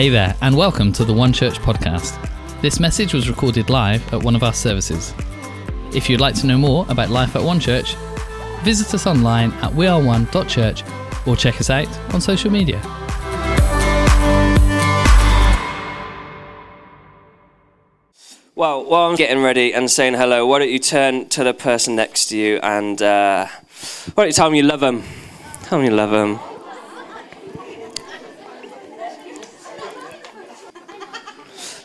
[0.00, 2.16] Hey there, and welcome to the One Church podcast.
[2.62, 5.12] This message was recorded live at one of our services.
[5.92, 7.96] If you'd like to know more about life at One Church,
[8.62, 10.84] visit us online at weareone.church
[11.26, 12.80] or check us out on social media.
[18.54, 21.94] Well, while I'm getting ready and saying hello, why don't you turn to the person
[21.94, 23.48] next to you and uh,
[24.14, 25.02] why don't you tell them you love them?
[25.64, 26.40] Tell them you love them.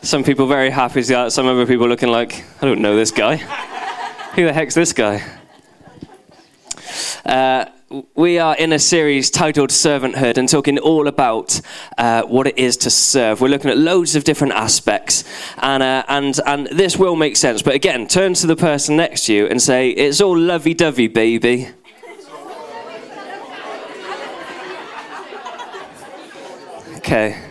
[0.06, 1.32] Some people very happy to that.
[1.32, 3.38] Some other people looking like, I don't know this guy.
[4.36, 5.24] Who the heck's this guy?
[7.26, 7.66] Uh,
[8.14, 11.60] we are in a series titled Servanthood and talking all about
[11.98, 13.42] uh, what it is to serve.
[13.42, 15.24] We're looking at loads of different aspects,
[15.58, 17.64] and, uh, and, and this will make sense.
[17.64, 21.08] But again, turn to the person next to you and say, It's all lovey dovey,
[21.08, 21.70] baby.
[26.98, 27.45] Okay.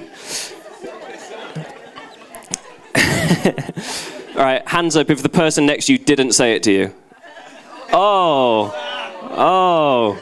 [4.45, 6.95] All right, hands up if the person next to you didn't say it to you.
[7.95, 8.75] Oh.
[9.31, 10.20] Oh.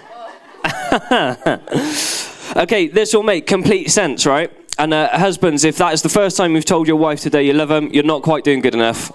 [2.56, 4.52] okay, this will make complete sense, right?
[4.78, 7.52] And uh, husbands, if that is the first time you've told your wife today you
[7.52, 9.10] love them, you're not quite doing good enough.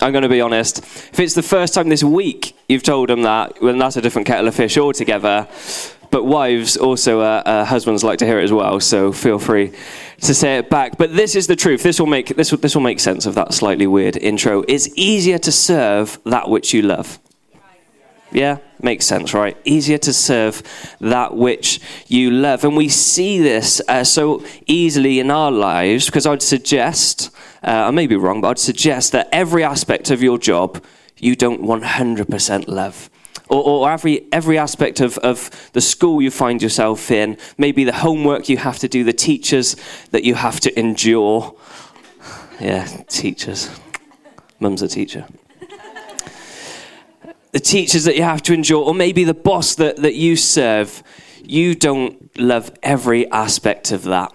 [0.00, 0.78] I'm going to be honest.
[0.78, 4.26] If it's the first time this week you've told them that, well, that's a different
[4.26, 5.48] kettle of fish altogether.
[6.10, 9.72] But wives also, uh, uh, husbands like to hear it as well, so feel free
[10.22, 10.98] to say it back.
[10.98, 11.82] But this is the truth.
[11.82, 14.64] This will make this will, this will make sense of that slightly weird intro.
[14.68, 17.18] It's easier to serve that which you love.
[18.32, 19.56] Yeah, makes sense, right?
[19.64, 20.62] Easier to serve
[21.00, 22.64] that which you love.
[22.64, 27.30] And we see this uh, so easily in our lives because I'd suggest,
[27.62, 30.84] uh, I may be wrong, but I'd suggest that every aspect of your job
[31.18, 33.08] you don't 100% love.
[33.48, 37.92] Or, or, every, every aspect of, of the school you find yourself in, maybe the
[37.92, 39.76] homework you have to do, the teachers
[40.10, 41.54] that you have to endure.
[42.58, 43.70] Yeah, teachers.
[44.58, 45.26] Mum's a teacher
[47.56, 51.02] the teachers that you have to endure, or maybe the boss that, that you serve,
[51.42, 54.30] you don't love every aspect of that.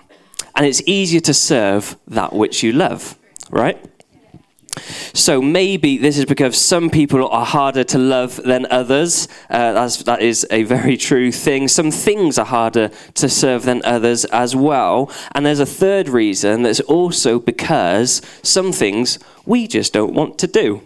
[0.56, 3.20] And it's easier to serve that which you love,
[3.52, 3.78] right?
[5.14, 9.28] So maybe this is because some people are harder to love than others.
[9.50, 11.68] Uh, that's, that is a very true thing.
[11.68, 15.12] Some things are harder to serve than others as well.
[15.34, 20.48] And there's a third reason that's also because some things we just don't want to
[20.48, 20.82] do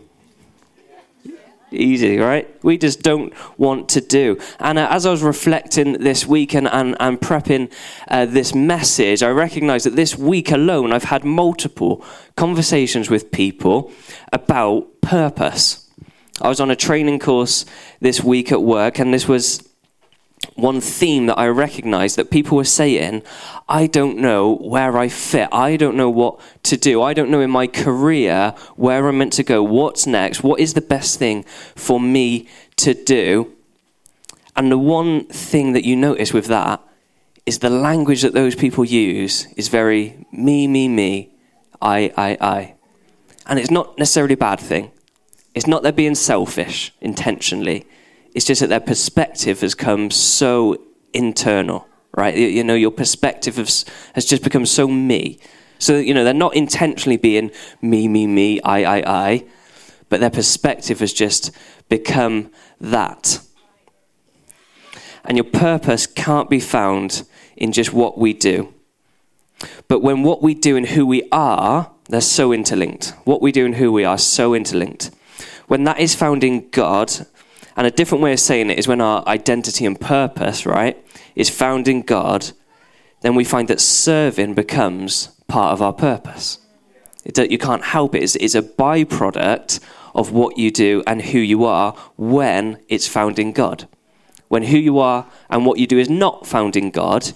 [1.76, 2.48] easy, right?
[2.64, 4.40] We just don't want to do.
[4.60, 7.72] And uh, as I was reflecting this week and, and, and prepping
[8.08, 12.04] uh, this message, I recognized that this week alone, I've had multiple
[12.36, 13.92] conversations with people
[14.32, 15.90] about purpose.
[16.42, 17.66] I was on a training course
[18.02, 19.68] this week at work, and this was
[20.56, 23.24] one theme that I recognized that people were saying,
[23.68, 25.50] I don't know where I fit.
[25.52, 27.02] I don't know what to do.
[27.02, 29.62] I don't know in my career where I'm meant to go.
[29.62, 30.44] What's next?
[30.44, 31.44] What is the best thing
[31.76, 33.52] for me to do?
[34.56, 36.82] And the one thing that you notice with that
[37.46, 41.32] is the language that those people use is very me, me, me,
[41.82, 42.74] I, I, I.
[43.46, 44.92] And it's not necessarily a bad thing.
[45.54, 47.86] It's not they're being selfish intentionally.
[48.36, 50.78] It's just that their perspective has come so
[51.14, 52.36] internal right?
[52.36, 55.40] You, know, your perspective has, has just become so me.
[55.78, 57.52] So, you know, they're not intentionally being
[57.82, 59.46] me, me, me, I, I, I,
[60.08, 61.52] but their perspective has just
[61.90, 63.40] become that.
[65.26, 68.74] And your purpose can't be found in just what we do.
[69.88, 73.14] But when what we do and who we are, they're so interlinked.
[73.24, 75.12] What we do and who we are, so interlinked.
[75.68, 77.26] When that is found in God,
[77.76, 80.98] and a different way of saying it is when our identity and purpose, right,
[81.36, 82.52] is found in God,
[83.22, 86.60] then we find that serving becomes part of our purpose.
[87.26, 88.24] It, you can't help it.
[88.24, 89.80] It's, it's a byproduct
[90.14, 93.88] of what you do and who you are when it's found in God.
[94.48, 97.32] When who you are and what you do is not found in God,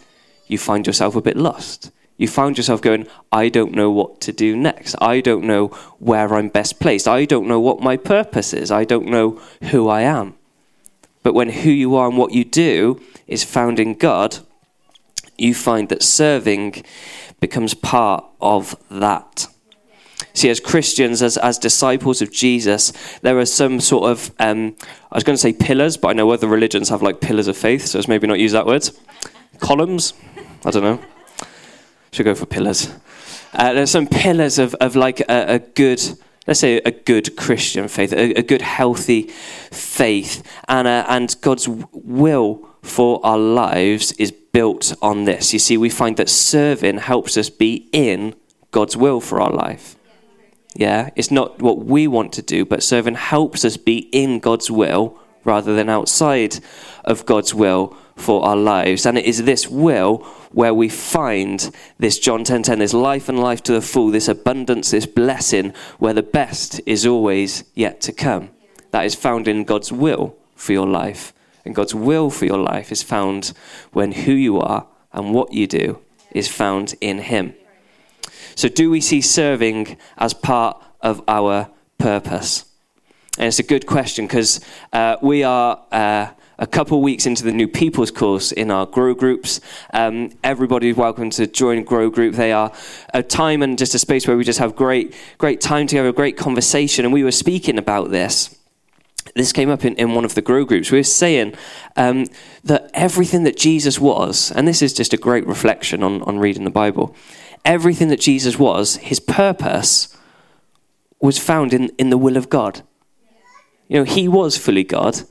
[0.47, 1.91] you find yourself a bit lost.
[2.17, 4.95] You find yourself going, I don't know what to do next.
[5.01, 5.67] I don't know
[5.99, 7.07] where I'm best placed.
[7.07, 8.71] I don't know what my purpose is.
[8.71, 9.41] I don't know
[9.71, 10.35] who I am.
[11.23, 14.37] But when who you are and what you do is found in God,
[15.37, 16.83] you find that serving
[17.39, 19.47] becomes part of that.
[20.33, 24.75] See, as Christians, as, as disciples of Jesus, there are some sort of, um,
[25.11, 27.57] I was going to say pillars, but I know other religions have like pillars of
[27.57, 28.89] faith, so let's maybe not use that word.
[29.59, 30.13] Columns?
[30.65, 31.01] I don't know.
[32.11, 32.93] Should go for pillars.
[33.53, 36.01] Uh, there's some pillars of, of like a, a good
[36.47, 39.23] let's say, a good Christian faith, a, a good, healthy
[39.71, 40.43] faith.
[40.67, 45.53] And, uh, and God's will for our lives is built on this.
[45.53, 48.35] You see, we find that serving helps us be in
[48.71, 49.95] God's will for our life.
[50.75, 54.69] Yeah, it's not what we want to do, but serving helps us be in God's
[54.69, 56.59] will rather than outside
[57.03, 59.05] of God's will for our lives.
[59.05, 63.29] And it is this will where we find this John 10:10, 10, 10, this life
[63.29, 68.01] and life to the full, this abundance, this blessing, where the best is always yet
[68.01, 68.49] to come.
[68.91, 71.33] That is found in God's will for your life.
[71.65, 73.53] And God's will for your life is found
[73.91, 75.99] when who you are and what you do
[76.31, 77.53] is found in Him.
[78.55, 82.65] So, do we see serving as part of our purpose?
[83.37, 84.59] And it's a good question because
[84.91, 86.27] uh, we are uh,
[86.59, 89.61] a couple weeks into the new people's course in our grow groups.
[89.93, 92.35] Um, everybody's welcome to join grow group.
[92.35, 92.71] They are
[93.13, 96.13] a time and just a space where we just have great, great time together, a
[96.13, 97.05] great conversation.
[97.05, 98.55] And we were speaking about this.
[99.35, 100.91] This came up in, in one of the grow groups.
[100.91, 101.55] We were saying
[101.95, 102.25] um,
[102.65, 106.65] that everything that Jesus was, and this is just a great reflection on, on reading
[106.65, 107.15] the Bible,
[107.63, 110.15] everything that Jesus was, his purpose
[111.21, 112.81] was found in, in the will of God.
[113.87, 115.21] You know, he was fully God,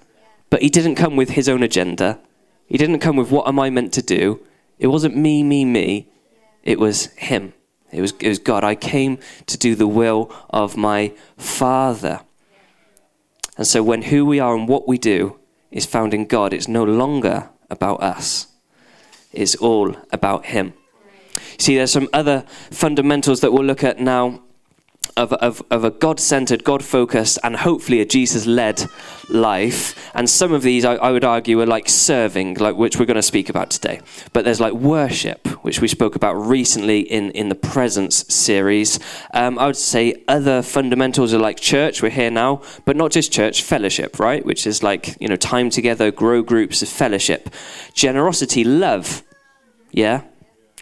[0.51, 2.19] but he didn't come with his own agenda.
[2.67, 4.41] He didn't come with what am I meant to do.
[4.79, 6.09] It wasn't me, me, me.
[6.63, 7.55] It was him.
[7.91, 8.65] It was, it was God.
[8.65, 12.21] I came to do the will of my Father.
[13.57, 15.39] And so when who we are and what we do
[15.71, 18.47] is found in God, it's no longer about us.
[19.33, 20.75] It's all about him.
[21.59, 24.43] See, there's some other fundamentals that we'll look at now
[25.17, 28.85] of, of, of a God centered, God focused, and hopefully a Jesus led
[29.29, 30.11] life.
[30.15, 33.17] And some of these, I, I, would argue, are like serving, like which we're going
[33.17, 34.01] to speak about today.
[34.33, 38.99] But there's like worship, which we spoke about recently in, in the Presence series.
[39.35, 43.33] Um, I would say other fundamentals are like church, we're here now, but not just
[43.33, 44.45] church, fellowship, right?
[44.45, 47.51] Which is like, you know, time together, grow groups of fellowship.
[47.93, 49.23] Generosity, love,
[49.91, 50.23] yeah,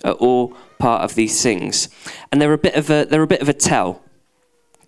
[0.04, 1.88] are all part of these things.
[2.30, 4.02] And they're a bit of a, they're a bit of a tell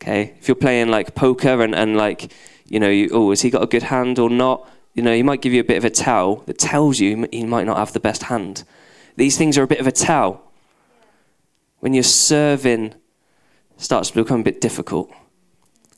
[0.01, 2.33] Okay, if you're playing like poker and, and like,
[2.69, 4.69] you know, you, oh, has he got a good hand or not?
[4.95, 7.45] You know, he might give you a bit of a tell that tells you he
[7.45, 8.63] might not have the best hand.
[9.17, 10.43] These things are a bit of a tell.
[11.81, 12.95] When your serving
[13.77, 15.11] starts to become a bit difficult,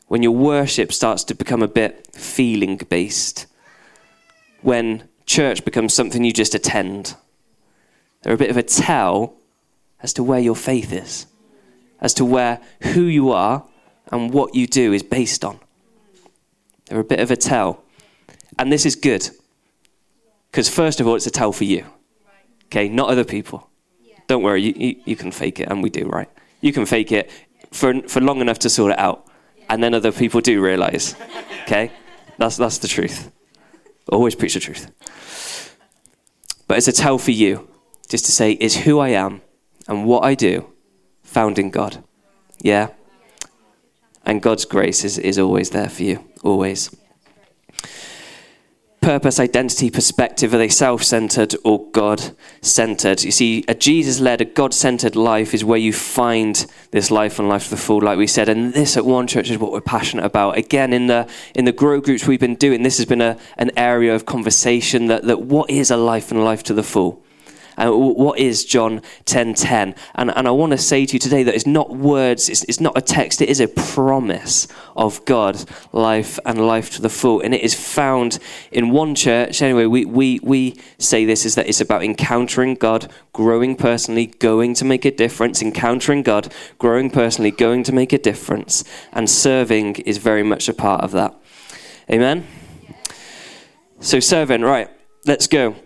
[0.09, 3.47] when your worship starts to become a bit feeling based,
[4.63, 7.17] when church becomes something you just attend,
[8.23, 9.35] they're a bit of a tell
[10.03, 11.27] as to where your faith is,
[12.01, 13.65] as to where who you are
[14.11, 15.61] and what you do is based on.
[16.87, 17.83] They're a bit of a tell.
[18.59, 19.31] And this is good.
[20.51, 21.87] Because, first of all, it's a tell for you.
[22.67, 23.69] Okay, not other people.
[24.27, 26.29] Don't worry, you, you, you, can fake it, and we do, right?
[26.61, 27.31] You can fake it
[27.73, 29.27] for, for long enough to sort it out.
[29.69, 31.15] And then other people do realize.
[31.65, 31.93] Okay?
[32.37, 33.31] That's, that's the truth.
[34.09, 34.91] Always preach the truth.
[36.67, 37.69] But it's a tell for you,
[38.09, 39.43] just to say, is who I am
[39.87, 40.73] and what I do
[41.23, 42.03] found in God.
[42.61, 42.89] Yeah?
[44.25, 46.95] And God's grace is, is always there for you, always.
[49.01, 53.23] Purpose, identity, perspective, are they self centered or God centered?
[53.23, 57.39] You see, a Jesus led, a God centered life is where you find this life
[57.39, 58.51] and life to the full, like we said.
[58.51, 60.59] And this at One Church is what we're passionate about.
[60.59, 63.71] Again, in the, in the grow groups we've been doing, this has been a, an
[63.75, 67.25] area of conversation that, that what is a life and life to the full?
[67.81, 69.55] Uh, what is John 10:10?
[69.55, 69.95] 10?
[70.15, 72.81] And, and I want to say to you today that it's not words, it's, it's
[72.81, 77.41] not a text, it is a promise of God, life and life to the full.
[77.41, 78.39] And it is found
[78.71, 79.63] in one church.
[79.63, 84.75] Anyway, we, we, we say this is that it's about encountering God, growing personally, going
[84.75, 88.85] to make a difference, encountering God, growing personally, going to make a difference.
[89.13, 91.35] And serving is very much a part of that.
[92.11, 92.47] Amen?
[94.01, 94.89] So, serving, right,
[95.27, 95.77] let's go.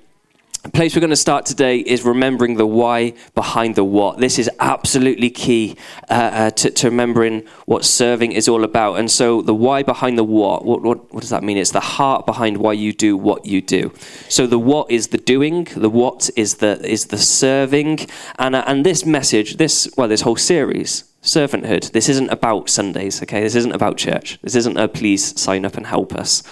[0.72, 4.16] Place we're going to start today is remembering the why behind the what.
[4.16, 5.76] This is absolutely key
[6.08, 8.98] uh, uh, to, to, remembering what serving is all about.
[8.98, 11.58] And so, the why behind the what, what, what, what does that mean?
[11.58, 13.92] It's the heart behind why you do what you do.
[14.30, 18.06] So, the what is the doing, the what is the, is the serving.
[18.38, 23.22] And, uh, and this message, this, well, this whole series, servanthood, this isn't about Sundays,
[23.22, 23.42] okay?
[23.42, 24.38] This isn't about church.
[24.40, 26.42] This isn't a please sign up and help us.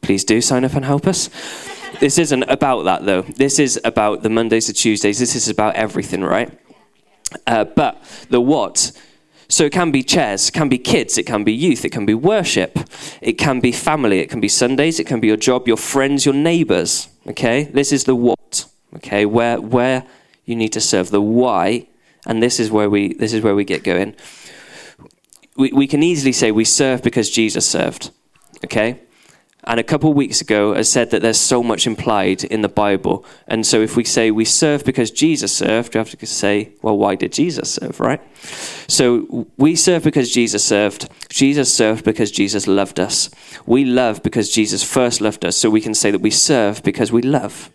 [0.00, 1.30] Please do sign up and help us.
[2.00, 3.22] This isn't about that, though.
[3.22, 5.18] This is about the Mondays to Tuesdays.
[5.18, 6.50] This is about everything, right?
[7.46, 8.92] Uh, but the what.
[9.48, 12.06] So it can be chairs, it can be kids, it can be youth, it can
[12.06, 12.78] be worship,
[13.20, 16.24] it can be family, it can be Sundays, it can be your job, your friends,
[16.24, 17.08] your neighbors.
[17.26, 17.64] Okay?
[17.64, 18.64] This is the what.
[18.96, 20.04] Okay, where where
[20.44, 21.10] you need to serve.
[21.10, 21.86] The why,
[22.26, 24.14] and this is where we this is where we get going.
[25.56, 28.10] We we can easily say we serve because Jesus served.
[28.64, 29.00] Okay?
[29.64, 32.68] And a couple of weeks ago I said that there's so much implied in the
[32.68, 33.24] Bible.
[33.46, 36.98] And so if we say we serve because Jesus served, we have to say, well,
[36.98, 38.20] why did Jesus serve, right?
[38.88, 41.08] So we serve because Jesus served.
[41.28, 43.30] Jesus served because Jesus loved us.
[43.64, 45.56] We love because Jesus first loved us.
[45.56, 47.70] So we can say that we serve because we love.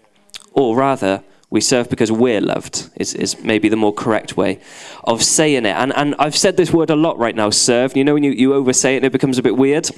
[0.51, 4.59] Or rather, we serve because we're loved, is, is maybe the more correct way
[5.05, 5.75] of saying it.
[5.75, 7.95] And, and I've said this word a lot right now, serve.
[7.95, 9.89] You know, when you, you oversay it and it becomes a bit weird?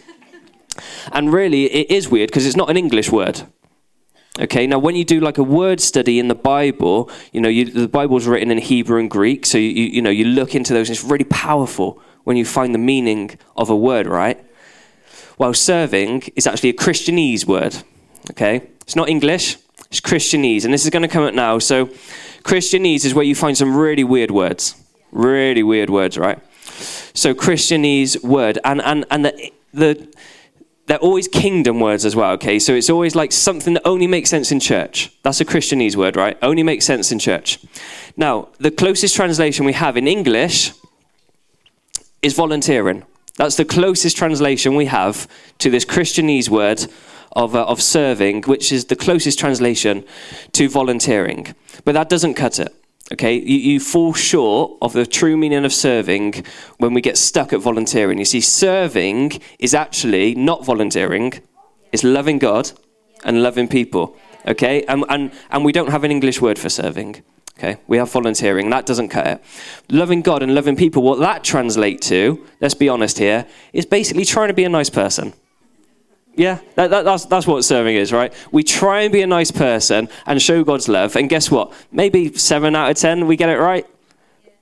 [1.12, 3.44] And really, it is weird because it's not an English word.
[4.40, 7.66] Okay, now when you do like a word study in the Bible, you know, you,
[7.66, 10.88] the Bible's written in Hebrew and Greek, so you, you know, you look into those,
[10.88, 14.40] and it's really powerful when you find the meaning of a word, right?
[15.36, 17.78] While serving is actually a Christianese word.
[18.32, 19.58] Okay, it's not English,
[19.90, 21.60] it's Christianese, and this is going to come up now.
[21.60, 21.88] So,
[22.44, 24.76] Christianese is where you find some really weird words,
[25.12, 26.40] really weird words, right?
[27.14, 30.08] So, Christianese word, and and and the the
[30.90, 32.58] they're always kingdom words as well, okay?
[32.58, 35.12] So it's always like something that only makes sense in church.
[35.22, 36.36] That's a Christianese word, right?
[36.42, 37.60] Only makes sense in church.
[38.18, 40.72] Now, the closest translation we have in English
[42.24, 43.06] is volunteering.
[43.38, 45.28] That's the closest translation we have
[45.60, 46.88] to this Christianese word
[47.34, 50.04] of, uh, of serving, which is the closest translation
[50.54, 51.54] to volunteering.
[51.86, 52.74] But that doesn't cut it.
[53.12, 56.46] Okay, you, you, fall short of the true meaning of serving
[56.78, 58.20] when we get stuck at volunteering.
[58.20, 61.34] You see, serving is actually not volunteering,
[61.92, 62.72] it's loving God
[63.24, 64.16] and loving people.
[64.48, 67.24] Okay, and, and, and we don't have an English word for serving.
[67.58, 68.70] Okay, we have volunteering.
[68.70, 69.44] That doesn't cut it.
[69.90, 74.24] Loving God and loving people, what that translates to, let's be honest here, is basically
[74.24, 75.34] trying to be a nice person.
[76.40, 78.34] Yeah, that, that, that's, that's what serving is, right?
[78.54, 81.74] We try and be a nice person and show God's love, and guess what?
[81.92, 83.86] Maybe seven out of ten we get it right.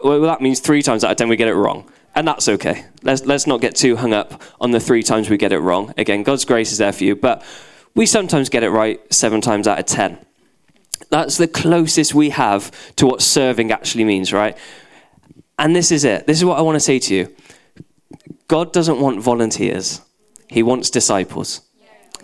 [0.03, 1.88] Well, that means three times out of ten we get it wrong.
[2.15, 2.86] And that's okay.
[3.03, 5.93] Let's, let's not get too hung up on the three times we get it wrong.
[6.00, 7.46] Again, God's grace is there for you, but
[7.93, 10.17] we sometimes get it right seven times out of ten.
[11.12, 14.57] That's the closest we have to what serving actually means, right?
[15.60, 16.25] And this is it.
[16.25, 17.36] This is what I want to say to you
[18.48, 20.01] God doesn't want volunteers,
[20.48, 21.62] He wants disciples.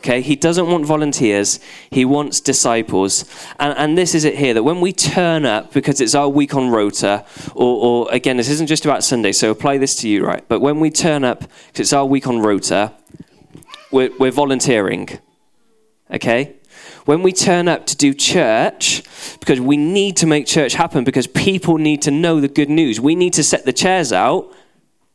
[0.03, 3.24] Okay, he doesn't want volunteers, he wants disciples.
[3.58, 6.56] And, and this is it here that when we turn up, because it's our week
[6.56, 7.24] on rota,
[7.56, 10.44] or, or again, this isn't just about Sunday, so apply this to you, right?
[10.50, 12.92] But when we turn up, because it's our week on rota,
[13.92, 15.08] we're, we're volunteering.
[16.12, 16.58] Okay?
[17.06, 19.03] When we turn up to do church,
[19.39, 23.00] because we need to make church happen, because people need to know the good news,
[23.00, 24.53] we need to set the chairs out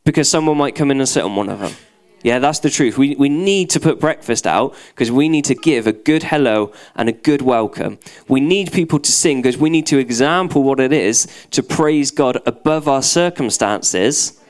[0.04, 1.72] because someone might come in and sit on one of them.
[2.22, 2.98] Yeah, that's the truth.
[2.98, 6.72] We, we need to put breakfast out because we need to give a good hello
[6.96, 7.98] and a good welcome.
[8.26, 12.10] We need people to sing because we need to example what it is to praise
[12.10, 14.40] God above our circumstances.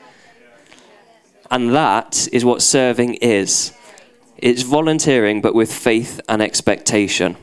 [1.51, 3.73] And that is what serving is
[4.37, 7.35] it's volunteering, but with faith and expectation.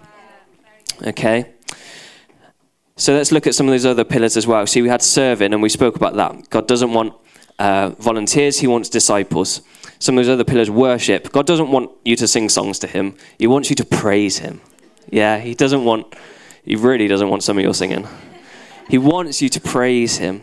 [1.06, 1.52] Okay?
[2.96, 4.66] So let's look at some of those other pillars as well.
[4.66, 6.48] See, we had serving, and we spoke about that.
[6.48, 7.12] God doesn't want
[7.58, 9.60] uh, volunteers, He wants disciples
[9.98, 11.32] some of those other pillars, worship.
[11.32, 14.60] God doesn't want you to sing songs to Him, He wants you to praise Him.
[15.10, 16.14] Yeah, He doesn't want,
[16.64, 18.06] He really doesn't want some of your singing.
[18.88, 20.42] He wants you to praise Him.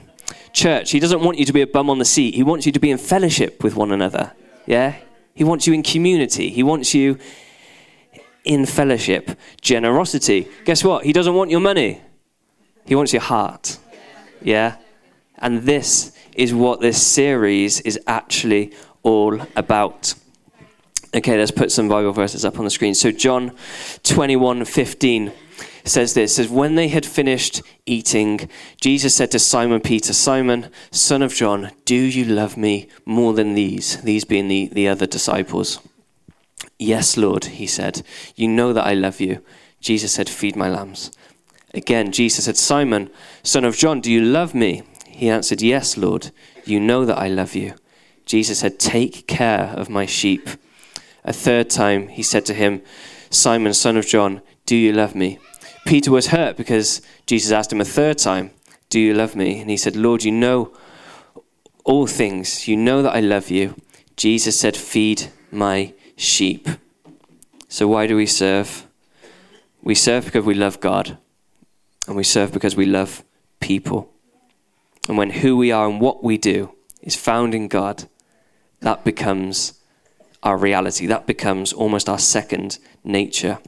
[0.51, 2.71] Church, He doesn't want you to be a bum on the seat, He wants you
[2.71, 4.33] to be in fellowship with one another.
[4.65, 4.95] Yeah?
[5.33, 7.17] He wants you in community, He wants you
[8.43, 9.37] in fellowship.
[9.61, 10.47] Generosity.
[10.65, 11.05] Guess what?
[11.05, 12.01] He doesn't want your money,
[12.85, 13.77] He wants your heart.
[14.41, 14.77] Yeah?
[15.37, 20.15] And this is what this series is actually all about.
[21.15, 22.95] Okay, let's put some Bible verses up on the screen.
[22.95, 23.55] So John
[24.03, 25.31] 21 15
[25.85, 31.21] says this says when they had finished eating jesus said to simon peter simon son
[31.21, 35.79] of john do you love me more than these these being the, the other disciples
[36.79, 38.01] yes lord he said
[38.35, 39.43] you know that i love you.
[39.81, 41.11] Jesus said feed my lambs.
[41.73, 43.09] Again jesus said simon
[43.43, 44.83] son of john do you love me?
[45.05, 46.31] He answered yes lord
[46.63, 47.73] you know that i love you
[48.25, 50.49] Jesus said, Take care of my sheep.
[51.23, 52.81] A third time he said to him,
[53.29, 55.39] Simon, son of John, do you love me?
[55.85, 58.51] Peter was hurt because Jesus asked him a third time,
[58.89, 59.59] Do you love me?
[59.59, 60.73] And he said, Lord, you know
[61.83, 62.67] all things.
[62.67, 63.75] You know that I love you.
[64.15, 66.67] Jesus said, Feed my sheep.
[67.67, 68.87] So why do we serve?
[69.81, 71.17] We serve because we love God,
[72.07, 73.23] and we serve because we love
[73.59, 74.09] people.
[75.09, 78.05] And when who we are and what we do is found in God,
[78.83, 79.73] that becomes
[80.43, 81.05] our reality.
[81.05, 83.59] That becomes almost our second nature.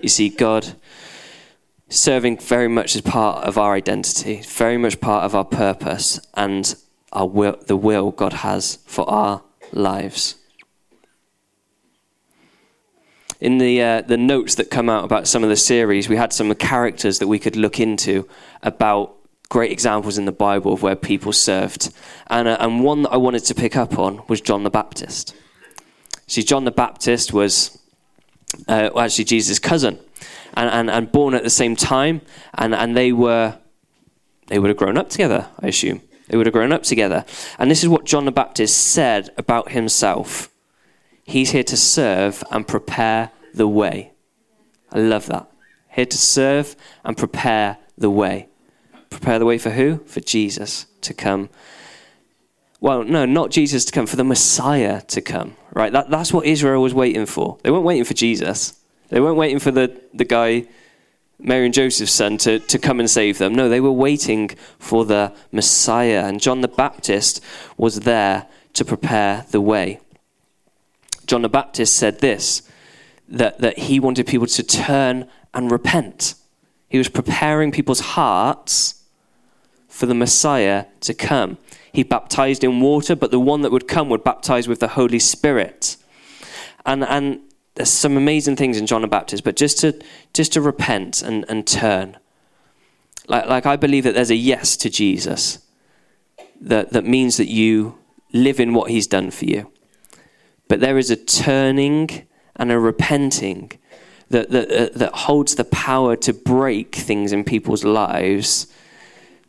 [0.00, 0.74] You see, God
[1.88, 6.74] serving very much as part of our identity, very much part of our purpose and
[7.12, 10.36] our will, the will God has for our lives.
[13.40, 16.32] in the uh, the notes that come out about some of the series, we had
[16.32, 18.28] some characters that we could look into
[18.62, 19.16] about
[19.50, 21.92] great examples in the Bible of where people served,
[22.28, 25.34] and uh, and one that I wanted to pick up on was John the Baptist.
[26.26, 27.78] See, John the Baptist was
[28.66, 29.98] uh, actually Jesus' cousin,
[30.54, 32.22] and, and and born at the same time,
[32.54, 33.58] and and they were
[34.46, 36.00] they would have grown up together, I assume.
[36.28, 37.24] They would have grown up together.
[37.58, 40.50] And this is what John the Baptist said about himself
[41.30, 44.10] He's here to serve and prepare the way.
[44.90, 45.48] I love that.
[45.88, 48.48] Here to serve and prepare the way.
[49.10, 49.98] Prepare the way for who?
[50.06, 51.50] For Jesus to come.
[52.80, 55.92] Well, no, not Jesus to come, for the Messiah to come, right?
[55.92, 57.58] That, that's what Israel was waiting for.
[57.62, 58.80] They weren't waiting for Jesus.
[59.08, 60.66] They weren't waiting for the, the guy,
[61.38, 63.54] Mary and Joseph's son, to, to come and save them.
[63.54, 66.24] No, they were waiting for the Messiah.
[66.24, 67.44] And John the Baptist
[67.76, 70.00] was there to prepare the way.
[71.26, 72.62] John the Baptist said this
[73.28, 76.34] that, that he wanted people to turn and repent.
[76.88, 78.99] He was preparing people's hearts
[79.90, 81.58] for the Messiah to come.
[81.92, 85.18] He baptized in water, but the one that would come would baptize with the Holy
[85.18, 85.96] Spirit.
[86.86, 87.40] And, and
[87.74, 90.00] there's some amazing things in John the Baptist, but just to,
[90.32, 92.16] just to repent and, and turn.
[93.26, 95.58] Like, like I believe that there's a yes to Jesus
[96.60, 97.98] that, that means that you
[98.32, 99.70] live in what he's done for you.
[100.68, 103.72] But there is a turning and a repenting
[104.28, 108.68] that, that, uh, that holds the power to break things in people's lives.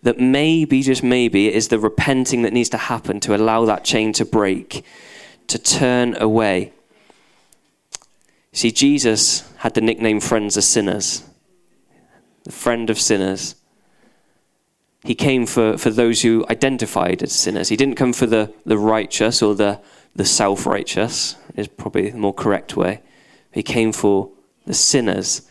[0.03, 3.83] That maybe, just maybe, it is the repenting that needs to happen to allow that
[3.83, 4.83] chain to break,
[5.47, 6.73] to turn away.
[8.53, 11.23] See, Jesus had the nickname friends of sinners,
[12.43, 13.55] the friend of sinners.
[15.03, 17.69] He came for, for those who identified as sinners.
[17.69, 19.79] He didn't come for the, the righteous or the,
[20.15, 23.01] the self righteous, is probably the more correct way.
[23.51, 24.29] He came for
[24.65, 25.43] the sinners.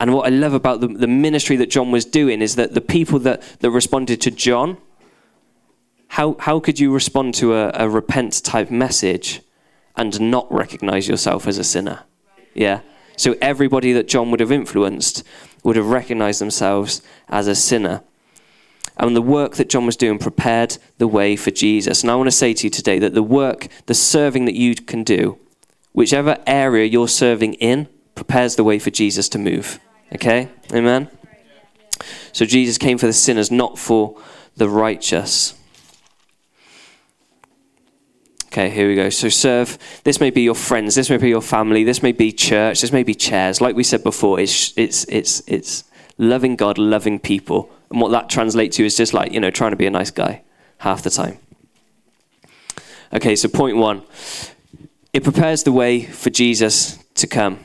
[0.00, 2.80] And what I love about the, the ministry that John was doing is that the
[2.80, 4.78] people that, that responded to John,
[6.08, 9.42] how, how could you respond to a, a repent type message
[9.96, 12.00] and not recognize yourself as a sinner?
[12.54, 12.80] Yeah.
[13.16, 15.22] So everybody that John would have influenced
[15.62, 18.02] would have recognized themselves as a sinner
[18.96, 22.02] and the work that John was doing prepared the way for Jesus.
[22.02, 24.74] And I want to say to you today that the work, the serving that you
[24.74, 25.38] can do,
[25.92, 29.80] whichever area you're serving in, prepares the way for Jesus to move.
[30.14, 30.48] Okay?
[30.72, 31.08] Amen?
[32.32, 34.20] So Jesus came for the sinners, not for
[34.56, 35.54] the righteous.
[38.46, 39.10] Okay, here we go.
[39.10, 39.78] So serve.
[40.02, 40.96] This may be your friends.
[40.96, 41.84] This may be your family.
[41.84, 42.80] This may be church.
[42.80, 43.60] This may be chairs.
[43.60, 45.84] Like we said before, it's it's it's it's
[46.18, 47.70] loving God, loving people.
[47.90, 50.10] And what that translates to is just like, you know, trying to be a nice
[50.10, 50.42] guy
[50.78, 51.38] half the time.
[53.12, 54.02] Okay, so point one
[55.12, 57.60] it prepares the way for Jesus to come.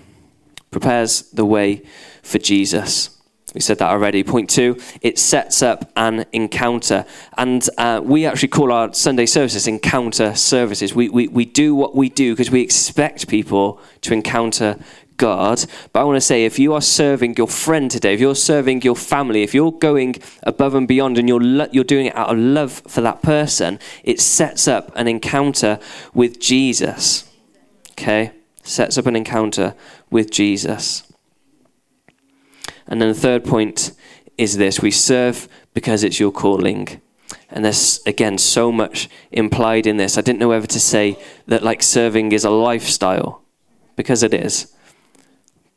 [0.76, 1.84] Prepares the way
[2.22, 3.18] for Jesus.
[3.54, 4.26] We said that already.
[4.26, 7.06] Point two, it sets up an encounter.
[7.38, 10.94] And uh, we actually call our Sunday services encounter services.
[10.94, 14.78] We, we, we do what we do because we expect people to encounter
[15.16, 15.64] God.
[15.94, 18.82] But I want to say, if you are serving your friend today, if you're serving
[18.82, 22.32] your family, if you're going above and beyond and you're, lo- you're doing it out
[22.32, 25.80] of love for that person, it sets up an encounter
[26.14, 27.32] with Jesus.
[27.92, 28.34] Okay?
[28.66, 29.76] Sets up an encounter
[30.10, 31.04] with Jesus.
[32.88, 33.92] And then the third point
[34.38, 37.02] is this we serve because it's your calling.
[37.50, 40.18] And there's, again, so much implied in this.
[40.18, 43.44] I didn't know whether to say that, like, serving is a lifestyle,
[43.96, 44.76] because it is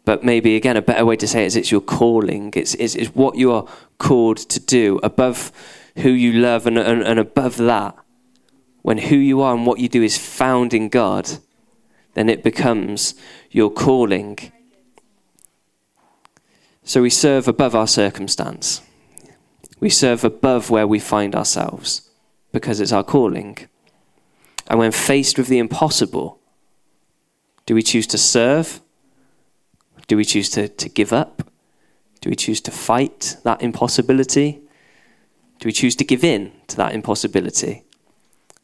[0.08, 2.94] but maybe again a better way to say it is it's your calling it's, it's,
[2.94, 3.66] it's what you are
[3.98, 5.52] called to do above
[5.96, 7.94] who you love and, and, and above that
[8.80, 11.28] when who you are and what you do is found in god
[12.14, 13.14] then it becomes
[13.50, 14.38] your calling
[16.82, 18.82] so we serve above our circumstance
[19.80, 22.10] we serve above where we find ourselves
[22.52, 23.56] because it's our calling
[24.68, 26.40] and when faced with the impossible
[27.66, 28.80] do we choose to serve
[30.08, 31.42] do we choose to, to give up?
[32.20, 34.62] Do we choose to fight that impossibility?
[35.60, 37.84] Do we choose to give in to that impossibility?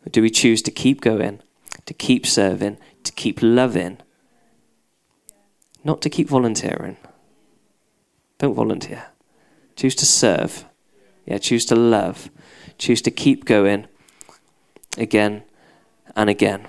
[0.04, 1.40] Or do we choose to keep going,
[1.86, 3.98] to keep serving, to keep loving?
[5.82, 6.96] Not to keep volunteering.
[8.38, 9.06] Don't volunteer.
[9.76, 10.64] Choose to serve.
[11.26, 12.30] Yeah, choose to love.
[12.78, 13.86] Choose to keep going
[14.96, 15.42] again
[16.16, 16.66] and again.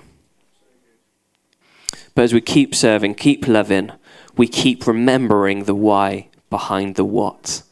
[2.14, 3.92] But as we keep serving, keep loving,
[4.36, 7.62] we keep remembering the why behind the what.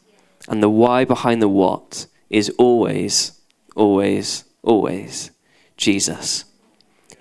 [0.47, 3.39] And the why behind the what is always,
[3.75, 5.31] always, always
[5.77, 6.44] Jesus.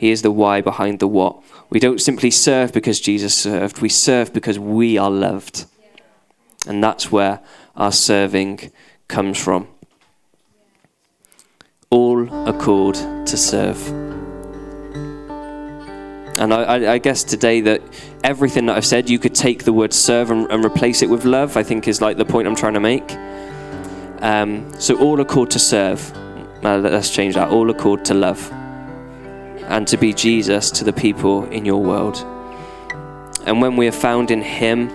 [0.04, 1.42] He is the why behind the what.
[1.70, 5.64] We don't simply serve because Jesus served, we serve because we are loved.
[6.66, 7.40] And that's where
[7.74, 8.70] our serving
[9.08, 9.66] comes from.
[11.88, 13.88] All are called to serve.
[16.38, 17.80] And I, I, guess today that
[18.22, 21.24] everything that I've said, you could take the word serve and, and replace it with
[21.24, 23.10] love, I think is like the point I'm trying to make.
[24.20, 26.12] Um, so all are called to serve.
[26.62, 27.48] Uh, let's change that.
[27.48, 28.52] All are called to love
[29.68, 32.16] and to be Jesus to the people in your world.
[33.46, 34.88] And when we are found in Him,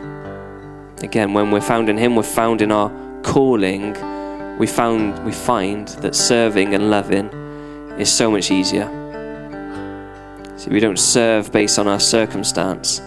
[1.01, 2.91] again, when we're found in Him, we're found in our
[3.23, 3.93] calling.
[4.57, 7.27] We found we find that serving and loving
[7.99, 8.87] is so much easier.
[10.57, 13.01] See, we don't serve based on our circumstance,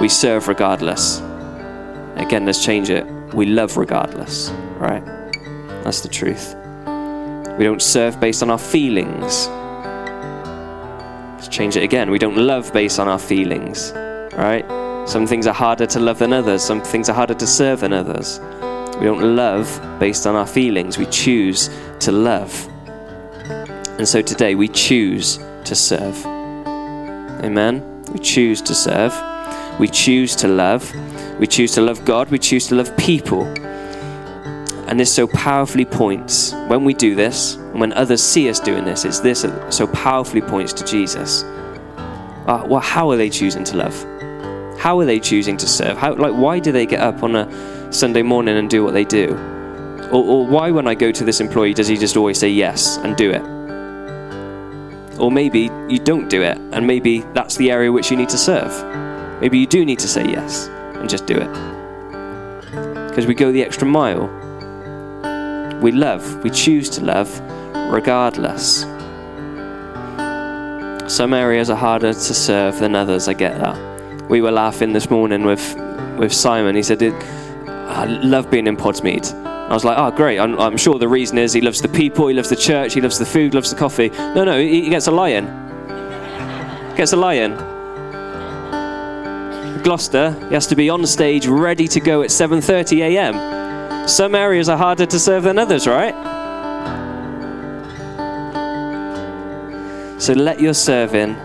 [0.00, 1.20] we serve regardless.
[2.16, 3.06] Again, let's change it.
[3.34, 5.04] We love regardless, right?
[5.82, 6.54] That's the truth.
[7.58, 9.48] We don't serve based on our feelings.
[11.50, 12.10] Change it again.
[12.10, 13.92] We don't love based on our feelings,
[14.34, 14.64] right?
[15.08, 17.92] Some things are harder to love than others, some things are harder to serve than
[17.92, 18.40] others.
[18.98, 22.68] We don't love based on our feelings, we choose to love.
[23.98, 26.24] And so today we choose to serve.
[27.44, 28.04] Amen.
[28.12, 29.12] We choose to serve.
[29.78, 30.92] We choose to love.
[31.38, 32.30] We choose to love God.
[32.30, 33.44] We choose to love people.
[34.92, 38.84] And this so powerfully points, when we do this, and when others see us doing
[38.84, 41.44] this, it's this that so powerfully points to Jesus.
[41.44, 43.98] Uh, well, how are they choosing to love?
[44.78, 45.96] How are they choosing to serve?
[45.96, 49.06] How, like, why do they get up on a Sunday morning and do what they
[49.06, 49.30] do?
[50.12, 52.98] Or, or why, when I go to this employee, does he just always say yes
[52.98, 53.40] and do it?
[55.18, 58.36] Or maybe you don't do it, and maybe that's the area which you need to
[58.36, 58.70] serve.
[59.40, 61.50] Maybe you do need to say yes and just do it.
[63.08, 64.41] Because we go the extra mile.
[65.82, 67.40] We love, we choose to love
[67.90, 68.82] regardless.
[71.12, 74.30] Some areas are harder to serve than others, I get that.
[74.30, 75.76] We were laughing this morning with,
[76.16, 76.76] with Simon.
[76.76, 79.34] He said, I love being in Podsmead.
[79.44, 80.38] I was like, oh, great.
[80.38, 83.00] I'm, I'm, sure the reason is he loves the people, he loves the church, he
[83.00, 84.10] loves the food, loves the coffee.
[84.10, 85.46] No, no, he, he gets a lion.
[86.96, 87.56] Gets a lion.
[89.82, 93.61] Gloucester, he has to be on stage, ready to go at 7:30 a.m.
[94.06, 96.14] Some areas are harder to serve than others, right?
[100.20, 101.36] So let your serving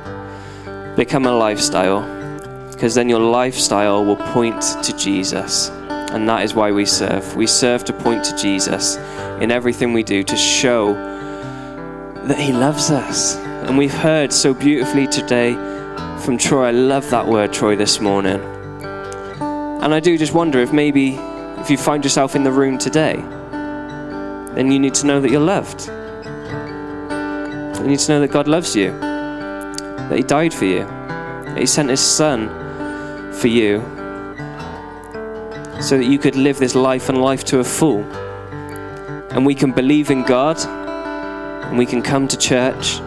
[0.95, 2.01] become a lifestyle,
[2.71, 5.69] because then your lifestyle will point to Jesus.
[5.69, 7.35] And that is why we serve.
[7.35, 8.97] We serve to point to Jesus
[9.41, 10.93] in everything we do, to show
[12.25, 13.35] that He loves us.
[13.37, 15.53] And we've heard so beautifully today
[16.23, 16.67] from Troy.
[16.67, 18.39] I love that word, Troy, this morning.
[19.81, 21.19] And I do just wonder if maybe
[21.59, 23.15] if you find yourself in the room today,
[24.55, 25.87] then you need to know that you're loved.
[27.81, 31.65] You need to know that God loves you, that He died for you, that He
[31.65, 32.47] sent His Son
[33.33, 33.79] for you
[35.81, 38.01] so that you could live this life and life to a full.
[39.31, 42.99] And we can believe in God and we can come to church.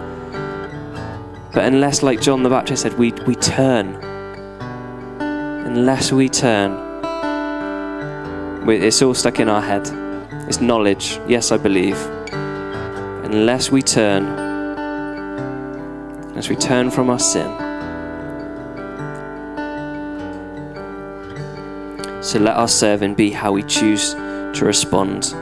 [1.52, 3.96] But unless, like John the Baptist said, we, we turn,
[5.20, 6.89] unless we turn,
[8.70, 9.88] it's all stuck in our head.
[10.48, 11.20] It's knowledge.
[11.26, 11.96] Yes, I believe.
[13.24, 14.24] Unless we turn,
[16.28, 17.50] unless we turn from our sin,
[22.22, 25.35] So let our serving be how we choose to respond.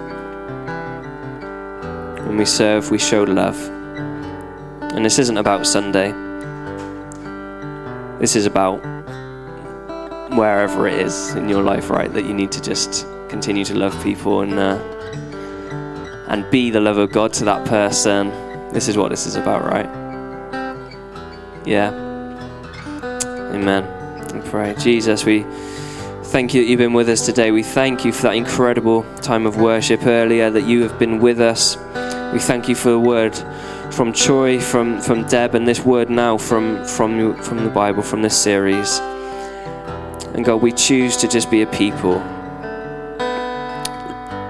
[2.25, 3.61] When we serve, we show love.
[4.95, 6.12] And this isn't about Sunday,
[8.21, 8.77] this is about
[10.35, 12.12] wherever it is in your life, right?
[12.12, 14.79] That you need to just continue to love people and uh,
[16.29, 18.31] and be the love of God to that person.
[18.73, 19.88] This is what this is about, right?
[21.64, 21.91] Yeah.
[23.53, 23.85] Amen.
[24.35, 25.25] We pray, Jesus.
[25.25, 25.45] We
[26.29, 27.51] Thank you that you've been with us today.
[27.53, 31.41] We thank you for that incredible time of worship earlier, that you have been with
[31.41, 31.79] us.
[32.35, 33.35] We thank you for the word
[33.91, 38.21] from Troy, from, from Deb, and this word now from, from, from the Bible, from
[38.21, 38.99] this series.
[40.35, 42.23] And God, we choose to just be a people.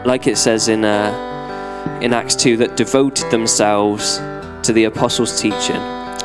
[0.09, 4.17] Like it says in, uh, in Acts 2, that devoted themselves
[4.63, 5.83] to the apostles' teaching.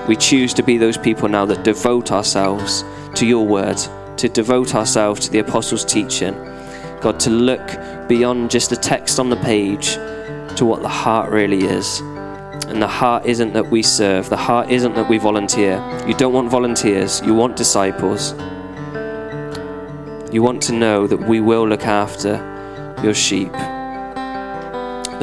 [0.08, 3.78] We choose to be those people now that devote ourselves to your word
[4.16, 6.34] to devote ourselves to the apostles' teaching.
[7.02, 9.96] God, to look beyond just the text on the page
[10.56, 12.00] to what the heart really is.
[12.70, 15.84] And the heart isn't that we serve, the heart isn't that we volunteer.
[16.08, 18.32] You don't want volunteers, you want disciples.
[20.34, 22.38] You want to know that we will look after
[23.04, 23.52] your sheep,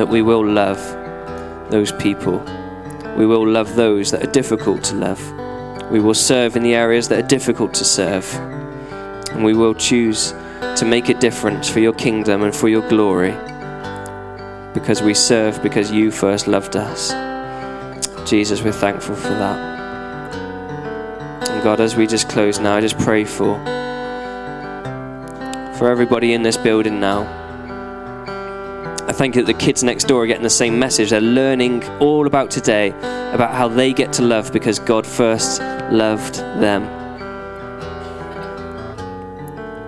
[0.01, 0.81] that we will love
[1.71, 2.39] those people.
[3.19, 5.21] We will love those that are difficult to love.
[5.91, 8.25] We will serve in the areas that are difficult to serve.
[9.33, 10.33] And we will choose
[10.77, 13.33] to make a difference for your kingdom and for your glory
[14.73, 17.13] because we serve because you first loved us.
[18.27, 19.59] Jesus, we're thankful for that.
[21.47, 23.63] And God, as we just close now, I just pray for
[25.77, 27.40] for everybody in this building now.
[29.11, 31.11] I thank you that the kids next door are getting the same message.
[31.11, 32.91] They're learning all about today,
[33.33, 36.85] about how they get to love because God first loved them.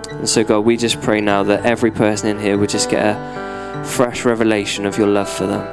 [0.09, 3.15] And so, God, we just pray now that every person in here would just get
[3.15, 5.63] a fresh revelation of your love for them.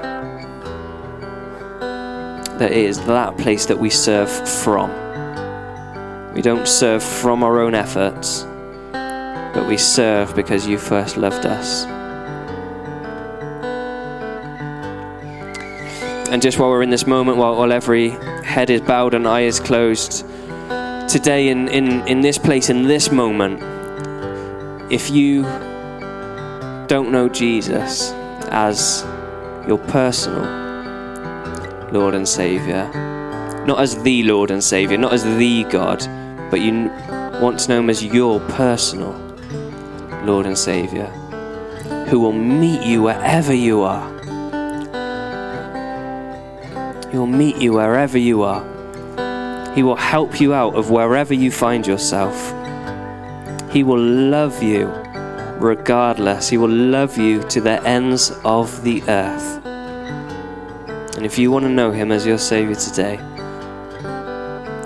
[2.61, 4.93] That it is that place that we serve from.
[6.35, 8.47] We don't serve from our own efforts
[9.53, 12.00] but we serve because you first loved us.
[16.31, 18.11] And just while we're in this moment, while, while every
[18.45, 20.25] head is bowed and eye is closed,
[21.09, 23.61] today in, in, in this place, in this moment,
[24.93, 25.43] if you
[26.87, 28.13] don't know Jesus
[28.51, 29.03] as
[29.67, 30.43] your personal
[31.91, 32.89] Lord and Savior,
[33.67, 35.99] not as the Lord and Savior, not as the God,
[36.49, 36.91] but you
[37.41, 39.13] want to know Him as your personal
[40.23, 41.07] Lord and Savior,
[42.09, 44.20] who will meet you wherever you are.
[47.11, 48.65] He will meet you wherever you are.
[49.75, 52.53] He will help you out of wherever you find yourself.
[53.73, 54.87] He will love you
[55.59, 56.49] regardless.
[56.49, 59.65] He will love you to the ends of the earth.
[61.17, 63.17] And if you want to know Him as your Savior today,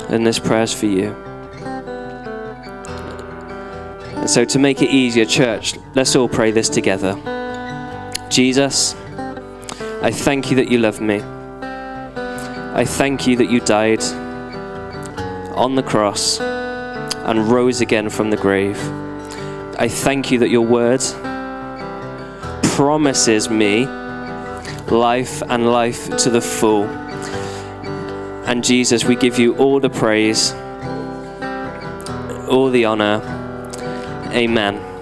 [0.09, 1.13] then this prayer is for you.
[4.17, 7.15] And so, to make it easier, church, let's all pray this together.
[8.31, 8.95] Jesus,
[10.03, 11.23] I thank you that you love me.
[12.75, 14.03] I thank you that you died
[15.55, 18.77] on the cross and rose again from the grave.
[19.79, 21.01] I thank you that your word
[22.75, 23.87] promises me
[24.89, 26.85] life and life to the full.
[28.45, 30.53] And Jesus, we give you all the praise,
[32.49, 33.23] all the honor
[34.35, 34.94] Amen.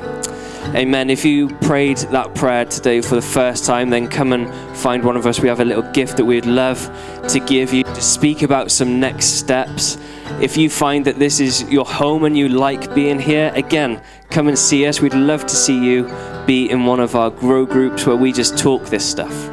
[0.74, 1.10] Amen.
[1.10, 5.18] If you prayed that prayer today for the first time, then come and find one
[5.18, 5.38] of us.
[5.38, 6.80] We have a little gift that we'd love
[7.28, 9.98] to give you to speak about some next steps.
[10.40, 14.48] If you find that this is your home and you like being here, again, come
[14.48, 15.02] and see us.
[15.02, 16.10] We'd love to see you
[16.46, 19.50] be in one of our grow groups where we just talk this stuff.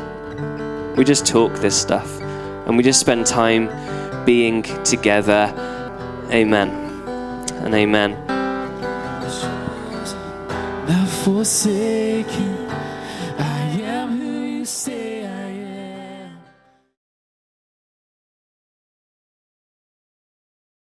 [0.95, 3.67] We just talk this stuff and we just spend time
[4.23, 5.53] being together.
[6.31, 6.69] Amen
[7.65, 8.38] and amen
[11.23, 12.58] forsaken